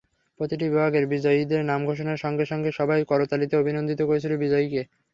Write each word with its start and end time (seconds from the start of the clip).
প্রতিটি 0.39 0.65
বিভাগের 0.67 1.05
বিজয়ীদের 1.07 1.61
নাম 1.65 1.79
ঘোষণার 1.85 2.21
সঙ্গে 2.23 2.45
সঙ্গে 2.51 2.69
সবাই 2.79 3.07
করতালিতে 3.11 3.55
অভিনন্দিত 3.57 3.99
করছিল 4.09 4.33
বিজয়ীকে। 4.37 4.81